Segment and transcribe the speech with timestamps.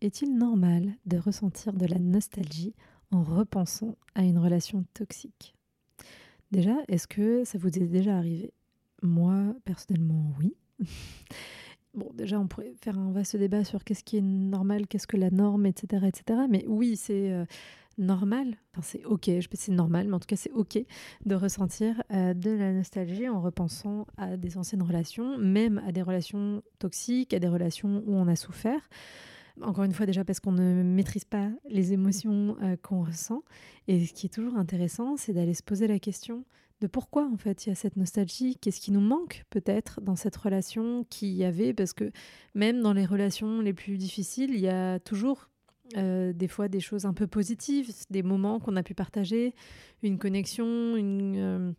[0.00, 2.74] est-il normal de ressentir de la nostalgie
[3.10, 5.54] en repensant à une relation toxique?
[6.50, 8.52] Déjà, est-ce que ça vous est déjà arrivé?
[9.02, 10.56] Moi, personnellement, oui.
[11.94, 15.16] bon, déjà, on pourrait faire un vaste débat sur qu'est-ce qui est normal, qu'est-ce que
[15.16, 16.06] la norme, etc.
[16.06, 16.40] etc.
[16.48, 17.44] Mais oui, c'est euh,
[17.98, 20.78] normal, enfin, c'est ok, je c'est normal, mais en tout cas, c'est ok
[21.24, 26.02] de ressentir euh, de la nostalgie en repensant à des anciennes relations, même à des
[26.02, 28.80] relations toxiques, à des relations où on a souffert.
[29.62, 33.42] Encore une fois, déjà parce qu'on ne maîtrise pas les émotions euh, qu'on ressent.
[33.88, 36.44] Et ce qui est toujours intéressant, c'est d'aller se poser la question
[36.80, 40.16] de pourquoi en fait il y a cette nostalgie, qu'est-ce qui nous manque peut-être dans
[40.16, 42.10] cette relation qu'il y avait, parce que
[42.54, 45.50] même dans les relations les plus difficiles, il y a toujours
[45.96, 49.54] euh, des fois des choses un peu positives, des moments qu'on a pu partager,
[50.02, 51.36] une connexion, une...
[51.36, 51.72] Euh,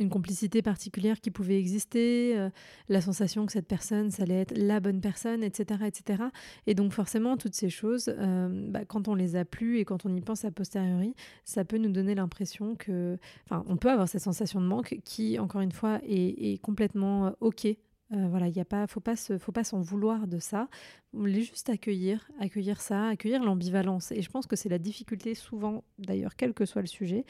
[0.00, 2.50] une complicité particulière qui pouvait exister, euh,
[2.88, 5.84] la sensation que cette personne, ça allait être la bonne personne, etc.
[5.86, 6.24] etc.
[6.66, 10.06] Et donc forcément, toutes ces choses, euh, bah, quand on les a plus et quand
[10.06, 13.18] on y pense a posteriori, ça peut nous donner l'impression que...
[13.44, 17.26] Enfin, on peut avoir cette sensation de manque qui, encore une fois, est, est complètement
[17.26, 17.66] euh, OK
[18.12, 20.68] euh, voilà, il y a pas, faut pas faut pas s'en vouloir de ça.
[21.12, 24.10] Voulait juste accueillir, accueillir ça, accueillir l'ambivalence.
[24.12, 27.24] Et je pense que c'est la difficulté souvent, d'ailleurs, quel que soit le sujet,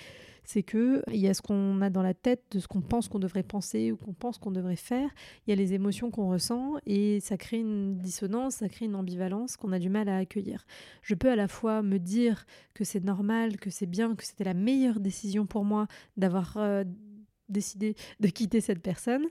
[0.45, 3.09] c'est que il y a ce qu'on a dans la tête de ce qu'on pense
[3.09, 5.11] qu'on devrait penser ou qu'on pense qu'on devrait faire.
[5.47, 8.95] Il y a les émotions qu'on ressent et ça crée une dissonance, ça crée une
[8.95, 10.65] ambivalence qu'on a du mal à accueillir.
[11.03, 14.45] Je peux à la fois me dire que c'est normal, que c'est bien, que c'était
[14.45, 15.87] la meilleure décision pour moi
[16.17, 16.85] d'avoir euh,
[17.51, 19.27] décider de quitter cette personne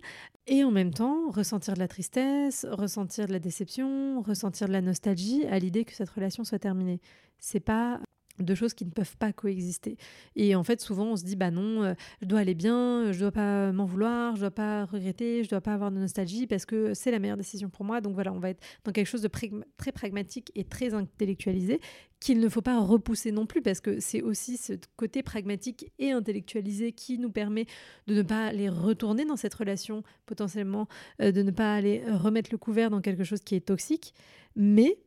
[0.47, 4.81] et en même temps ressentir de la tristesse, ressentir de la déception, ressentir de la
[4.81, 7.00] nostalgie à l'idée que cette relation soit terminée.
[7.40, 8.02] C'est pas
[8.44, 9.97] deux choses qui ne peuvent pas coexister.
[10.35, 13.19] Et en fait, souvent, on se dit, bah non, euh, je dois aller bien, je
[13.19, 16.66] dois pas m'en vouloir, je dois pas regretter, je dois pas avoir de nostalgie parce
[16.66, 18.01] que c'est la meilleure décision pour moi.
[18.01, 19.29] Donc voilà, on va être dans quelque chose de
[19.77, 21.79] très pragmatique et très intellectualisé
[22.19, 26.11] qu'il ne faut pas repousser non plus parce que c'est aussi ce côté pragmatique et
[26.11, 27.66] intellectualisé qui nous permet
[28.07, 30.88] de ne pas aller retourner dans cette relation potentiellement,
[31.21, 34.13] euh, de ne pas aller remettre le couvert dans quelque chose qui est toxique.
[34.56, 34.97] Mais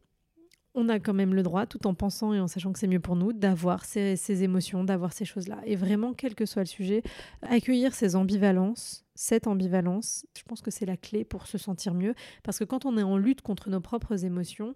[0.74, 3.00] on a quand même le droit, tout en pensant et en sachant que c'est mieux
[3.00, 5.60] pour nous, d'avoir ces, émotions, d'avoir ces choses-là.
[5.66, 7.02] Et vraiment, quel que soit le sujet,
[7.42, 12.14] accueillir ces ambivalences, cette ambivalence, je pense que c'est la clé pour se sentir mieux.
[12.42, 14.74] Parce que quand on est en lutte contre nos propres émotions,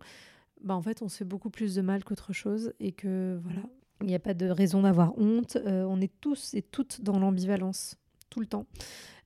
[0.63, 2.73] bah en fait, on se fait beaucoup plus de mal qu'autre chose.
[2.79, 3.63] Et que voilà,
[4.03, 5.57] il n'y a pas de raison d'avoir honte.
[5.57, 7.97] Euh, on est tous et toutes dans l'ambivalence,
[8.31, 8.67] tout le temps.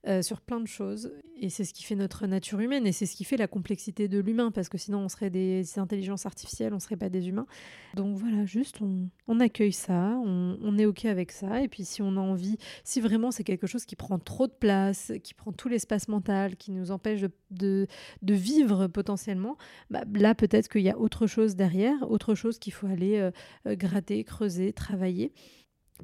[0.07, 1.11] Euh, sur plein de choses.
[1.37, 4.07] Et c'est ce qui fait notre nature humaine et c'est ce qui fait la complexité
[4.07, 7.45] de l'humain, parce que sinon on serait des intelligences artificielles, on serait pas des humains.
[7.93, 11.61] Donc voilà, juste on, accueille ça, on, est OK avec ça.
[11.61, 14.53] Et puis si on a envie, si vraiment c'est quelque chose qui prend trop de
[14.53, 17.85] place, qui prend tout l'espace mental, qui nous empêche de,
[18.23, 19.55] de, vivre potentiellement,
[19.91, 23.29] bah, là peut-être qu'il y a autre chose derrière, autre chose qu'il faut aller euh,
[23.67, 25.31] euh, gratter, creuser, travailler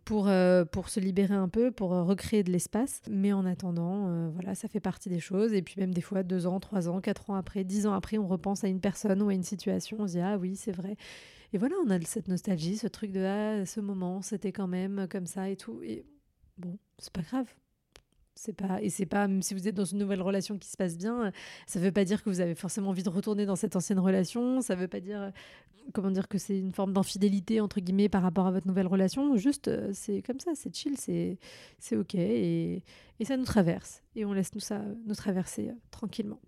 [0.06, 3.02] pour, euh, pour se libérer un peu, pour euh, recréer de l'espace.
[3.10, 5.54] Mais en attendant, euh, voilà, ça fait partie des choses.
[5.54, 8.18] Et puis même des fois, deux ans, trois ans, quatre ans après, dix ans après,
[8.18, 10.72] on repense à une personne ou à une situation, on se dit, ah oui, c'est
[10.72, 10.98] vrai.
[11.54, 15.08] Et voilà, on a cette nostalgie, ce truc de, ah, ce moment, c'était quand même
[15.10, 15.82] comme ça et tout.
[15.84, 16.06] Et
[16.58, 17.48] bon, c'est pas grave.
[18.38, 20.78] C'est pas et c'est pas même si vous êtes dans une nouvelle relation qui se
[20.78, 21.32] passe bien,
[21.66, 24.62] ça veut pas dire que vous avez forcément envie de retourner dans cette ancienne relation.
[24.62, 25.32] Ça veut pas dire
[25.94, 29.36] comment dire que c'est une forme d'infidélité entre guillemets par rapport à votre nouvelle relation.
[29.36, 31.38] Juste euh, c'est comme ça, c'est chill, c'est
[31.80, 32.84] c'est ok et,
[33.20, 36.40] et, ça nous traverse et on laisse nous ça nous traverser euh, tranquillement.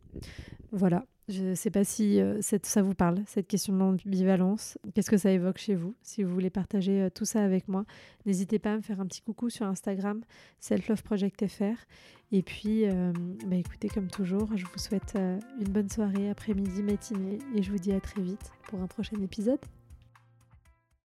[0.71, 1.05] Voilà.
[1.29, 4.79] Je ne sais pas si euh, ça vous parle, cette question d'ambivalence.
[4.95, 5.93] Qu'est-ce que ça évoque chez vous?
[6.01, 7.85] Si vous voulez partager euh, tout ça avec moi,
[8.25, 10.21] n'hésitez pas à me faire un petit coucou sur Instagram,
[10.59, 11.85] selfloveprojectfr.
[12.31, 13.13] Et puis, euh,
[13.45, 15.17] bah, écoutez, comme toujours, je vous souhaite
[15.59, 19.21] une bonne soirée, après-midi, matinée, et je vous dis à très vite pour un prochain
[19.21, 19.59] épisode.